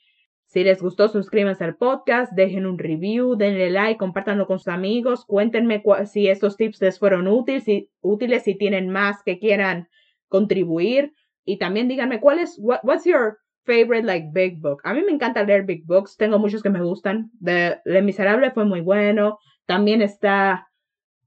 si 0.55 0.63
les 0.63 0.81
gustó, 0.81 1.09
suscríbanse 1.09 1.65
al 1.65 1.75
podcast, 1.75 2.33
dejen 2.33 2.65
un 2.65 2.79
review, 2.79 3.35
denle 3.35 3.71
like, 3.71 3.99
compártanlo 3.99 4.47
con 4.47 4.61
sus 4.61 4.69
amigos, 4.69 5.25
cuéntenme 5.27 5.83
si 6.07 6.29
estos 6.29 6.57
tips 6.57 6.81
les 6.81 7.01
fueron 7.01 7.27
útiles, 7.27 7.65
si, 7.65 7.91
útiles, 8.01 8.45
tienen 8.45 8.89
más 8.89 9.21
que 9.25 9.41
quieran 9.41 9.89
contribuir. 10.29 11.13
Y 11.45 11.59
también 11.59 11.89
díganme 11.89 12.21
cuál 12.21 12.39
es, 12.39 12.57
what's 12.61 13.05
your 13.05 13.39
favorite 13.65 14.07
like 14.07 14.29
big 14.33 14.61
book. 14.61 14.81
A 14.85 14.95
mí 14.95 15.03
me 15.03 15.11
encanta 15.11 15.43
leer 15.43 15.65
big 15.67 15.85
books, 15.87 16.17
tengo 16.17 16.39
muchos 16.39 16.63
que 16.63 16.71
me 16.71 16.83
gustan. 16.83 17.33
The 17.43 17.81
Le 17.85 18.03
Miserable 18.03 18.53
fue 18.53 18.65
muy 18.65 18.81
bueno. 18.81 19.39
También 19.67 20.03
está 20.03 20.69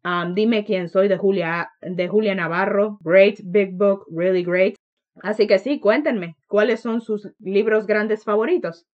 um, 0.05 0.36
Dime 0.36 0.63
quién 0.63 0.88
soy 0.88 1.10
de 1.10 1.17
Julia, 1.17 1.69
de 1.81 2.07
Julia 2.07 2.34
Navarro. 2.34 2.98
Great 3.01 3.39
big 3.43 3.75
book, 3.75 4.05
really 4.10 4.46
great. 4.46 4.75
Así 5.22 5.48
que 5.48 5.60
sí, 5.60 5.81
cuéntenme 5.81 6.38
cuáles 6.48 6.79
son 6.79 7.01
sus 7.01 7.29
libros 7.39 7.88
grandes 7.88 8.24
favoritos. 8.24 8.88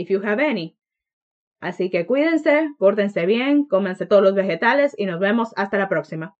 If 0.00 0.08
you 0.08 0.22
have 0.22 0.42
any. 0.42 0.78
Así 1.60 1.90
que 1.90 2.06
cuídense, 2.06 2.70
pórtense 2.78 3.26
bien, 3.26 3.66
cómense 3.66 4.06
todos 4.06 4.22
los 4.22 4.34
vegetales 4.34 4.94
y 4.96 5.04
nos 5.04 5.20
vemos 5.20 5.52
hasta 5.56 5.76
la 5.76 5.90
próxima. 5.90 6.38